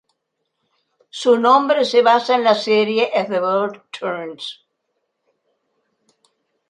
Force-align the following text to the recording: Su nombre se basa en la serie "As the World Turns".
Su 1.11 1.37
nombre 1.39 1.85
se 1.85 2.01
basa 2.01 2.33
en 2.33 2.43
la 2.43 2.55
serie 2.55 3.11
"As 3.13 3.27
the 3.29 3.39
World 3.39 3.83
Turns". 3.99 4.65